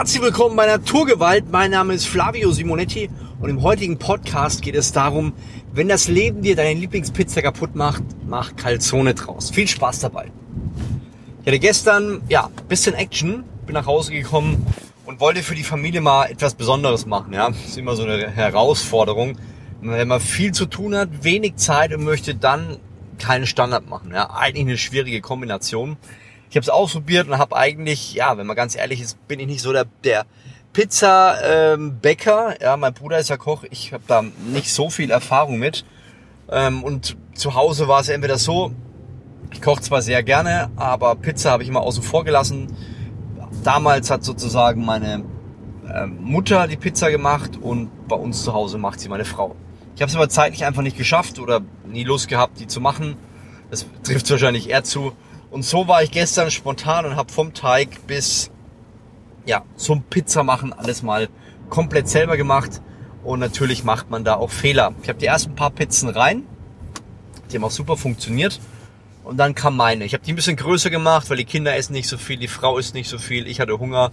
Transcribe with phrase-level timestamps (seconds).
[0.00, 1.52] Herzlich willkommen bei Naturgewalt.
[1.52, 5.34] Mein Name ist Flavio Simonetti und im heutigen Podcast geht es darum,
[5.74, 9.50] wenn das Leben dir deine Lieblingspizza kaputt macht, mach Calzone draus.
[9.50, 10.32] Viel Spaß dabei.
[11.42, 14.64] Ich hatte gestern, ja, bisschen Action, bin nach Hause gekommen
[15.04, 17.34] und wollte für die Familie mal etwas Besonderes machen.
[17.34, 19.36] Ja, das ist immer so eine Herausforderung.
[19.82, 22.78] Wenn man viel zu tun hat, wenig Zeit und möchte dann
[23.18, 24.12] keinen Standard machen.
[24.14, 25.98] Ja, eigentlich eine schwierige Kombination.
[26.50, 29.46] Ich habe es ausprobiert und habe eigentlich, ja, wenn man ganz ehrlich ist, bin ich
[29.46, 30.26] nicht so der, der
[30.72, 32.50] Pizza-Bäcker.
[32.50, 33.64] Ähm, ja, mein Bruder ist ja Koch.
[33.70, 35.84] Ich habe da nicht so viel Erfahrung mit.
[36.50, 38.72] Ähm, und zu Hause war es entweder so,
[39.52, 42.74] ich koche zwar sehr gerne, aber Pizza habe ich immer außen vor gelassen.
[43.62, 45.24] Damals hat sozusagen meine
[45.88, 49.54] äh, Mutter die Pizza gemacht und bei uns zu Hause macht sie meine Frau.
[49.94, 53.16] Ich habe es aber zeitlich einfach nicht geschafft oder nie Lust gehabt, die zu machen.
[53.70, 55.12] Das trifft wahrscheinlich eher zu.
[55.50, 58.50] Und so war ich gestern spontan und habe vom Teig bis
[59.46, 61.28] ja, zum Pizza machen alles mal
[61.68, 62.80] komplett selber gemacht.
[63.24, 64.94] Und natürlich macht man da auch Fehler.
[65.02, 66.44] Ich habe die ersten paar Pizzen rein.
[67.50, 68.60] Die haben auch super funktioniert.
[69.24, 70.04] Und dann kam meine.
[70.04, 72.48] Ich habe die ein bisschen größer gemacht, weil die Kinder essen nicht so viel, die
[72.48, 73.46] Frau isst nicht so viel.
[73.46, 74.10] Ich hatte Hunger.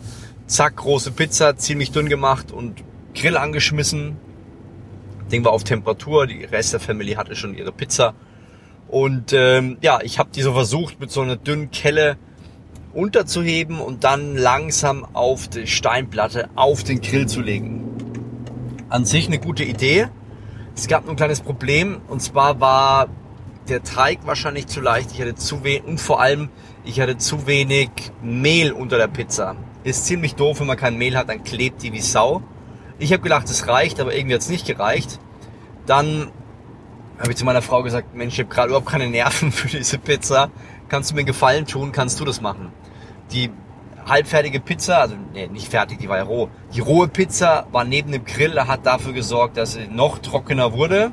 [0.47, 2.84] Zack, große Pizza, ziemlich dünn gemacht und
[3.16, 4.17] Grill angeschmissen.
[5.31, 6.28] Ding war auf Temperatur.
[6.28, 8.14] Die Rest der Family hatte schon ihre Pizza.
[8.90, 12.18] Und ähm, ja, ich habe die so versucht mit so einer dünnen Kelle
[12.94, 17.84] unterzuheben und dann langsam auf die Steinplatte auf den Grill zu legen.
[18.90, 20.08] An sich eine gute Idee.
[20.76, 23.08] Es gab nur ein kleines Problem und zwar war
[23.68, 25.12] der Teig wahrscheinlich zu leicht.
[25.12, 26.50] Ich hatte zu wenig und vor allem
[26.86, 27.90] ich hatte zu wenig
[28.22, 29.56] Mehl unter der Pizza.
[29.84, 32.42] Ist ziemlich doof, wenn man kein Mehl hat, dann klebt die wie Sau.
[32.98, 35.20] Ich habe gedacht, es reicht, aber irgendwie hat es nicht gereicht.
[35.86, 36.32] Dann
[37.20, 39.98] habe ich zu meiner Frau gesagt, Mensch, ich habe gerade überhaupt keine Nerven für diese
[39.98, 40.50] Pizza.
[40.90, 41.92] Kannst du mir einen Gefallen tun?
[41.92, 42.72] Kannst du das machen?
[43.32, 43.50] Die
[44.06, 46.50] halbfertige Pizza, also nee, nicht fertig, die war ja roh.
[46.74, 51.12] Die rohe Pizza war neben dem Grill, hat dafür gesorgt, dass sie noch trockener wurde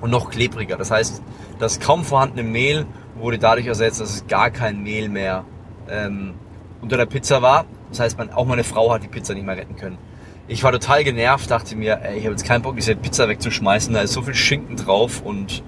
[0.00, 0.76] und noch klebriger.
[0.76, 1.22] Das heißt,
[1.58, 5.44] das kaum vorhandene Mehl wurde dadurch ersetzt, dass es gar kein Mehl mehr
[5.88, 6.34] ähm,
[6.80, 7.64] unter der Pizza war.
[7.90, 9.98] Das heißt, man, auch meine Frau hat die Pizza nicht mehr retten können.
[10.48, 13.94] Ich war total genervt, dachte mir, ey, ich habe jetzt keinen Bock, diese Pizza wegzuschmeißen.
[13.94, 15.62] Da ist so viel Schinken drauf und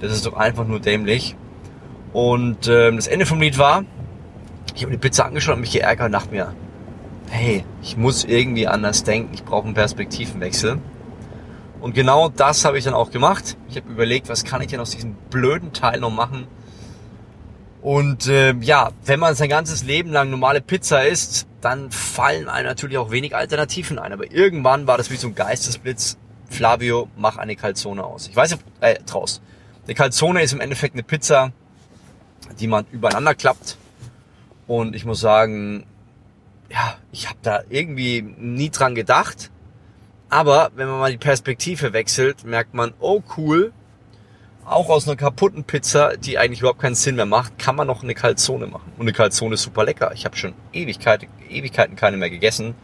[0.00, 1.36] das ist doch einfach nur dämlich.
[2.12, 3.84] Und ähm, das Ende vom Lied war,
[4.74, 6.54] ich habe die Pizza angeschaut und mich geärgert und dachte mir,
[7.30, 10.78] hey, ich muss irgendwie anders denken, ich brauche einen Perspektivenwechsel.
[11.80, 13.56] Und genau das habe ich dann auch gemacht.
[13.68, 16.46] Ich habe überlegt, was kann ich denn aus diesem blöden Teil noch machen,
[17.84, 22.68] und äh, ja, wenn man sein ganzes Leben lang normale Pizza isst, dann fallen einem
[22.68, 24.12] natürlich auch wenig Alternativen ein.
[24.12, 26.18] Aber irgendwann war das wie so ein Geistesblitz.
[26.50, 28.28] Flavio, mach eine Calzone aus.
[28.28, 29.40] Ich weiß nicht, äh, draus.
[29.84, 31.52] Eine Calzone ist im Endeffekt eine Pizza,
[32.60, 33.76] die man übereinander klappt.
[34.66, 35.86] Und ich muss sagen,
[36.70, 39.50] ja, ich habe da irgendwie nie dran gedacht.
[40.28, 43.72] Aber wenn man mal die Perspektive wechselt, merkt man, oh cool,
[44.66, 48.02] auch aus einer kaputten Pizza, die eigentlich überhaupt keinen Sinn mehr macht, kann man noch
[48.02, 48.92] eine Calzone machen.
[48.96, 50.12] Und eine Calzone ist super lecker.
[50.14, 52.74] Ich habe schon Ewigkeiten, Ewigkeiten keine mehr gegessen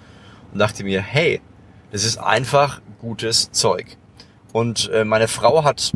[0.53, 1.41] und dachte mir, hey,
[1.93, 3.97] das ist einfach gutes Zeug.
[4.53, 5.93] Und äh, meine Frau hat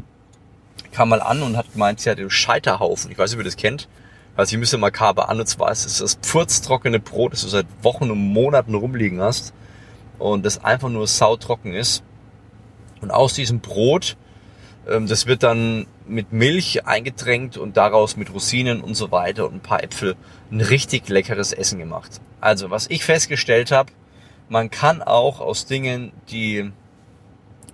[0.94, 3.10] kam mal an und hat gemeint, sie hat einen Scheiterhaufen.
[3.10, 3.88] Ich weiß nicht, ob ihr das kennt.
[4.36, 5.40] Also ich müsste makaber an.
[5.40, 9.52] Und zwar ist es das pfurztrockene Brot, das du seit Wochen und Monaten rumliegen hast.
[10.18, 12.02] Und das einfach nur sautrocken ist.
[13.00, 14.16] Und aus diesem Brot
[14.86, 19.60] das wird dann mit Milch eingetränkt und daraus mit Rosinen und so weiter und ein
[19.60, 20.16] paar Äpfel
[20.50, 22.20] ein richtig leckeres Essen gemacht.
[22.40, 23.92] Also, was ich festgestellt habe,
[24.48, 26.70] man kann auch aus Dingen, die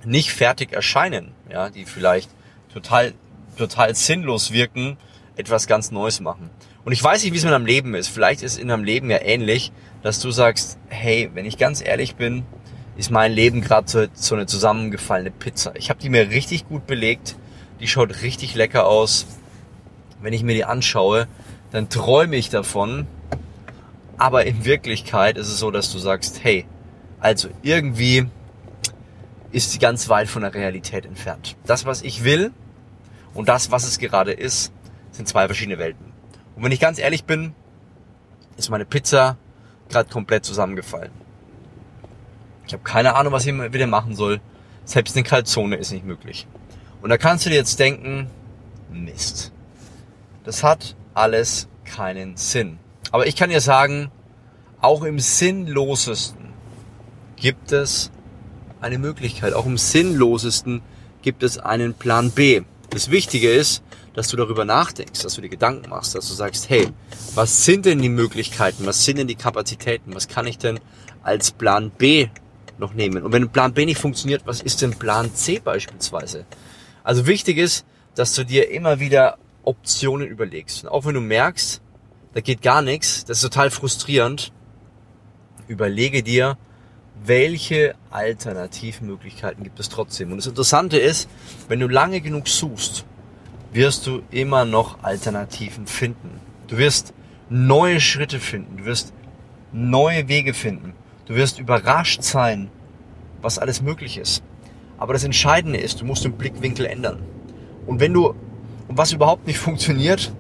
[0.05, 2.31] nicht fertig erscheinen, ja, die vielleicht
[2.73, 3.13] total,
[3.59, 4.97] total sinnlos wirken,
[5.37, 6.51] etwas ganz Neues machen.
[6.85, 8.09] Und ich weiß nicht, wie es mit deinem Leben ist.
[8.09, 9.73] Vielleicht ist in deinem Leben ja ähnlich,
[10.03, 12.45] dass du sagst, hey, wenn ich ganz ehrlich bin,
[13.01, 15.75] ist mein Leben gerade so, so eine zusammengefallene Pizza.
[15.75, 17.35] Ich habe die mir richtig gut belegt.
[17.81, 19.25] Die schaut richtig lecker aus.
[20.21, 21.27] Wenn ich mir die anschaue,
[21.71, 23.07] dann träume ich davon.
[24.19, 26.67] Aber in Wirklichkeit ist es so, dass du sagst, hey,
[27.21, 28.27] also irgendwie
[29.51, 31.57] ist sie ganz weit von der Realität entfernt.
[31.65, 32.53] Das, was ich will
[33.33, 34.73] und das, was es gerade ist,
[35.13, 36.13] sind zwei verschiedene Welten.
[36.55, 37.55] Und wenn ich ganz ehrlich bin,
[38.59, 39.39] ist meine Pizza
[39.89, 41.30] gerade komplett zusammengefallen.
[42.71, 44.41] Ich habe keine Ahnung, was ich wieder machen soll.
[44.85, 46.47] Selbst eine Kaltzone ist nicht möglich.
[47.03, 48.31] Und da kannst du dir jetzt denken,
[48.93, 49.51] Mist.
[50.45, 52.79] Das hat alles keinen Sinn.
[53.11, 54.13] Aber ich kann dir sagen,
[54.81, 56.53] auch im Sinnlosesten
[57.35, 58.13] gibt es
[58.81, 59.53] eine Möglichkeit.
[59.53, 60.81] Auch im Sinnlosesten
[61.23, 62.61] gibt es einen Plan B.
[62.91, 63.83] Das Wichtige ist,
[64.15, 66.87] dass du darüber nachdenkst, dass du dir Gedanken machst, dass du sagst, hey,
[67.35, 70.79] was sind denn die Möglichkeiten, was sind denn die Kapazitäten, was kann ich denn
[71.25, 72.29] als Plan B
[72.81, 73.23] noch nehmen?
[73.23, 76.47] Und wenn Plan B nicht funktioniert, was ist denn Plan C beispielsweise?
[77.05, 80.85] Also wichtig ist, dass du dir immer wieder Optionen überlegst.
[80.85, 81.81] Und auch wenn du merkst,
[82.35, 84.53] da geht gar nichts, das ist total frustrierend,
[85.69, 86.57] überlege dir,
[87.23, 90.31] welche Alternativmöglichkeiten gibt es trotzdem.
[90.31, 91.29] Und das Interessante ist,
[91.69, 93.05] wenn du lange genug suchst,
[93.73, 96.41] wirst du immer noch Alternativen finden.
[96.67, 97.13] Du wirst
[97.49, 99.13] neue Schritte finden, du wirst
[99.73, 100.95] neue Wege finden,
[101.31, 102.71] du wirst überrascht sein,
[103.41, 104.43] was alles möglich ist.
[104.99, 107.21] Aber das Entscheidende ist, du musst den Blickwinkel ändern.
[107.87, 108.35] Und wenn du,
[108.89, 110.33] und was überhaupt nicht funktioniert,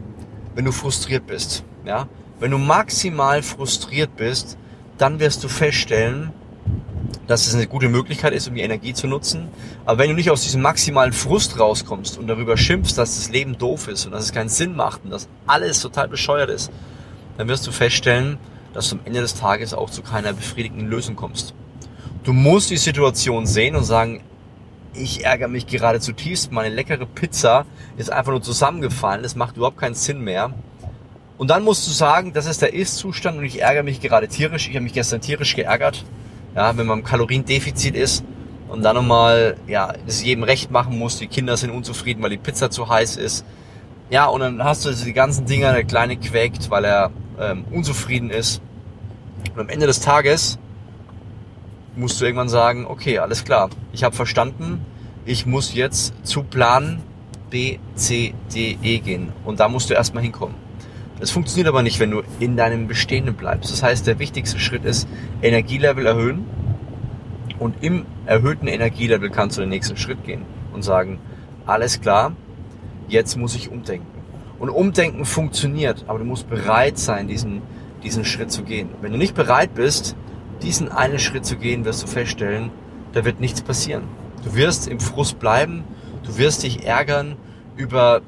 [0.56, 2.08] wenn du frustriert bist, ja,
[2.40, 4.58] wenn du maximal frustriert bist,
[4.98, 6.32] dann wirst du feststellen,
[7.28, 9.46] dass es eine gute Möglichkeit ist, um die Energie zu nutzen.
[9.84, 13.56] Aber wenn du nicht aus diesem maximalen Frust rauskommst und darüber schimpfst, dass das Leben
[13.56, 16.72] doof ist und dass es keinen Sinn macht und dass alles total bescheuert ist,
[17.38, 18.38] dann wirst du feststellen,
[18.72, 21.54] dass du am Ende des Tages auch zu keiner befriedigenden Lösung kommst.
[22.24, 24.22] Du musst die Situation sehen und sagen,
[24.92, 27.64] ich ärgere mich gerade zutiefst, meine leckere Pizza
[27.96, 30.52] ist einfach nur zusammengefallen, es macht überhaupt keinen Sinn mehr.
[31.38, 34.68] Und dann musst du sagen, das ist der Ist-Zustand und ich ärgere mich gerade tierisch,
[34.68, 36.04] ich habe mich gestern tierisch geärgert
[36.54, 38.24] ja, wenn man im Kaloriendefizit ist
[38.68, 42.38] und dann nochmal, ja, es jedem recht machen muss, die Kinder sind unzufrieden, weil die
[42.38, 43.44] Pizza zu heiß ist.
[44.10, 48.30] Ja, und dann hast du die ganzen Dinger, der Kleine quäkt, weil er ähm, unzufrieden
[48.30, 48.60] ist.
[49.54, 50.58] Und am Ende des Tages
[51.96, 54.84] musst du irgendwann sagen, okay, alles klar, ich habe verstanden,
[55.24, 57.02] ich muss jetzt zu Plan
[57.50, 59.32] B, C, D, E gehen.
[59.44, 60.54] Und da musst du erstmal hinkommen.
[61.18, 63.70] Das funktioniert aber nicht, wenn du in deinem Bestehenden bleibst.
[63.70, 65.06] Das heißt, der wichtigste Schritt ist
[65.42, 66.46] Energielevel erhöhen
[67.58, 71.18] und im erhöhten Energielevel kannst du den nächsten Schritt gehen und sagen,
[71.66, 72.32] alles klar,
[73.08, 74.06] jetzt muss ich umdenken.
[74.60, 77.62] Und umdenken funktioniert, aber du musst bereit sein, diesen,
[78.04, 78.90] diesen Schritt zu gehen.
[79.00, 80.14] Wenn du nicht bereit bist,
[80.62, 82.70] diesen einen Schritt zu gehen, wirst du feststellen,
[83.12, 84.04] da wird nichts passieren.
[84.44, 85.82] Du wirst im Frust bleiben,
[86.24, 87.36] du wirst dich ärgern
[87.76, 88.20] über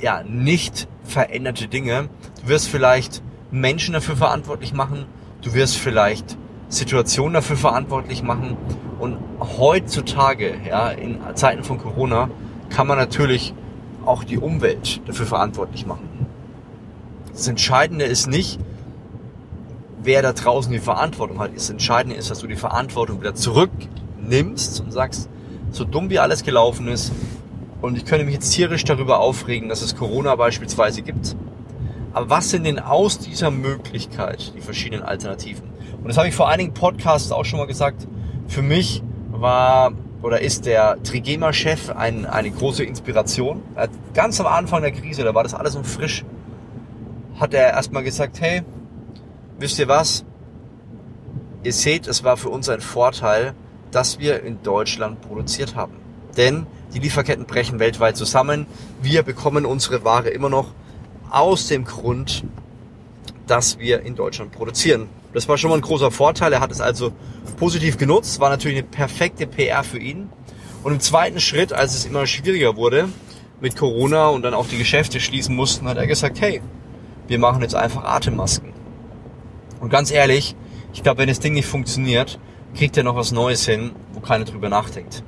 [0.00, 2.08] ja, nicht veränderte Dinge.
[2.42, 5.04] Du wirst vielleicht Menschen dafür verantwortlich machen.
[5.42, 6.38] Du wirst vielleicht
[6.68, 8.56] Situationen dafür verantwortlich machen.
[8.98, 9.18] Und
[9.58, 12.30] heutzutage, ja, in Zeiten von Corona,
[12.70, 13.54] kann man natürlich
[14.06, 16.08] auch die Umwelt dafür verantwortlich machen.
[17.32, 18.58] Das Entscheidende ist nicht,
[20.02, 21.54] wer da draußen die Verantwortung hat.
[21.54, 25.28] Das Entscheidende ist, dass du die Verantwortung wieder zurücknimmst und sagst,
[25.70, 27.12] so dumm wie alles gelaufen ist,
[27.84, 31.36] und ich könnte mich jetzt tierisch darüber aufregen, dass es Corona beispielsweise gibt.
[32.14, 35.68] Aber was sind denn aus dieser Möglichkeit die verschiedenen Alternativen?
[35.98, 38.08] Und das habe ich vor einigen Podcasts auch schon mal gesagt.
[38.48, 39.92] Für mich war
[40.24, 43.62] oder ist der Trigema-Chef ein, eine große Inspiration.
[43.76, 46.24] Hat ganz am Anfang der Krise, da war das alles so frisch,
[47.38, 48.62] hat er erstmal gesagt, hey,
[49.58, 50.24] wisst ihr was?
[51.62, 53.52] Ihr seht, es war für uns ein Vorteil,
[53.90, 55.92] dass wir in Deutschland produziert haben.
[56.38, 58.64] Denn die Lieferketten brechen weltweit zusammen.
[59.02, 60.68] Wir bekommen unsere Ware immer noch
[61.28, 62.44] aus dem Grund,
[63.46, 65.08] dass wir in Deutschland produzieren.
[65.32, 66.52] Das war schon mal ein großer Vorteil.
[66.52, 67.12] Er hat es also
[67.56, 68.40] positiv genutzt.
[68.40, 70.28] War natürlich eine perfekte PR für ihn.
[70.82, 73.08] Und im zweiten Schritt, als es immer schwieriger wurde
[73.60, 76.60] mit Corona und dann auch die Geschäfte schließen mussten, hat er gesagt, hey,
[77.26, 78.72] wir machen jetzt einfach Atemmasken.
[79.80, 80.54] Und ganz ehrlich,
[80.92, 82.38] ich glaube, wenn das Ding nicht funktioniert,
[82.76, 85.22] kriegt er noch was Neues hin, wo keiner drüber nachdenkt.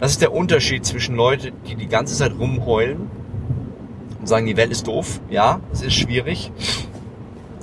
[0.00, 3.10] Das ist der Unterschied zwischen Leuten, die die ganze Zeit rumheulen
[4.20, 5.20] und sagen, die Welt ist doof.
[5.30, 6.52] Ja, es ist schwierig.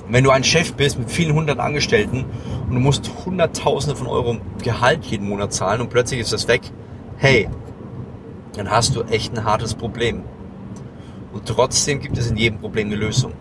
[0.08, 2.24] Wenn du ein Chef bist mit vielen hundert Angestellten
[2.68, 6.62] und du musst hunderttausende von Euro Gehalt jeden Monat zahlen und plötzlich ist das weg,
[7.16, 7.48] hey,
[8.54, 10.22] dann hast du echt ein hartes Problem.
[11.32, 13.32] Und trotzdem gibt es in jedem Problem eine Lösung.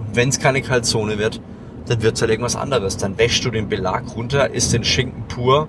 [0.00, 1.40] Und wenn es keine Kalzone wird,
[1.86, 2.96] dann wird es halt irgendwas anderes.
[2.96, 5.68] Dann wäschst du den Belag runter, isst den Schinken pur,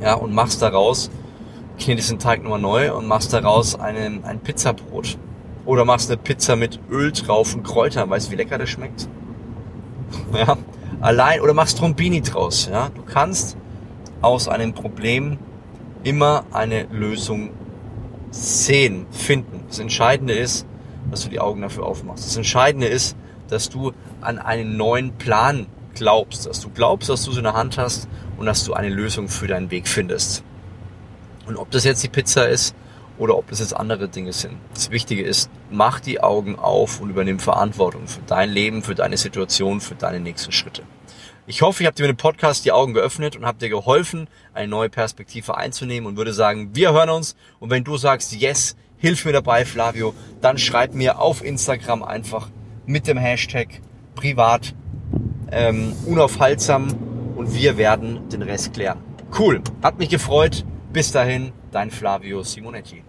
[0.00, 1.10] ja, und machst daraus
[1.78, 5.18] knetest den Teig nochmal neu und machst daraus einen, ein Pizzabrot.
[5.64, 8.08] Oder machst eine Pizza mit Öl drauf und Kräutern.
[8.10, 9.08] Weißt du, wie lecker das schmeckt?
[10.32, 10.56] Ja,
[11.00, 12.68] allein, oder machst Trombini draus.
[12.70, 13.56] Ja, du kannst
[14.22, 15.38] aus einem Problem
[16.02, 17.50] immer eine Lösung
[18.30, 19.64] sehen, finden.
[19.68, 20.66] Das Entscheidende ist,
[21.10, 22.26] dass du die Augen dafür aufmachst.
[22.26, 23.16] Das Entscheidende ist,
[23.48, 27.54] dass du an einen neuen Plan glaubst, dass du glaubst, dass du es in der
[27.54, 30.44] Hand hast und dass du eine Lösung für deinen Weg findest.
[31.46, 32.74] Und ob das jetzt die Pizza ist
[33.20, 34.54] oder ob das jetzt andere Dinge sind.
[34.72, 39.18] Das Wichtige ist, mach die Augen auf und übernimm Verantwortung für dein Leben, für deine
[39.18, 40.82] Situation, für deine nächsten Schritte.
[41.46, 44.26] Ich hoffe, ich habe dir mit dem Podcast die Augen geöffnet und habe dir geholfen,
[44.54, 47.36] eine neue Perspektive einzunehmen und würde sagen, wir hören uns.
[47.58, 52.48] Und wenn du sagst, yes, hilf mir dabei, Flavio, dann schreib mir auf Instagram einfach
[52.86, 53.68] mit dem Hashtag
[54.14, 54.74] privat
[55.52, 56.88] ähm, unaufhaltsam
[57.36, 58.98] und wir werden den Rest klären.
[59.38, 60.64] Cool, hat mich gefreut.
[60.92, 63.04] Bis dahin, dein Flavio Simonetti.